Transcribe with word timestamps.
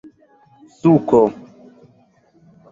suko 0.81 1.21